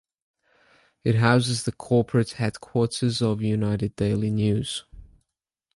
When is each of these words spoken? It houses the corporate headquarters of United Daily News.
It 1.03 1.13
houses 1.13 1.61
the 1.61 1.71
corporate 1.71 2.31
headquarters 2.31 3.21
of 3.21 3.43
United 3.43 3.95
Daily 3.95 4.31
News. 4.31 4.83